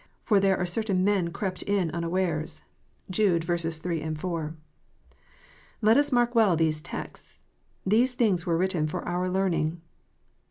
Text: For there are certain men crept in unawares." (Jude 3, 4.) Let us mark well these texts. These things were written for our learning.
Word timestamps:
For 0.23 0.39
there 0.39 0.57
are 0.57 0.65
certain 0.65 1.03
men 1.03 1.29
crept 1.29 1.61
in 1.61 1.91
unawares." 1.91 2.63
(Jude 3.11 3.43
3, 3.43 4.15
4.) 4.15 4.55
Let 5.83 5.95
us 5.97 6.11
mark 6.11 6.33
well 6.33 6.55
these 6.55 6.81
texts. 6.81 7.39
These 7.85 8.15
things 8.15 8.43
were 8.43 8.57
written 8.57 8.87
for 8.87 9.07
our 9.07 9.29
learning. 9.29 9.79